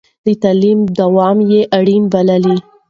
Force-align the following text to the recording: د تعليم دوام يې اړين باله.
د 0.25 0.27
تعليم 0.43 0.79
دوام 0.97 1.37
يې 1.51 1.61
اړين 1.77 2.03
باله. 2.13 2.53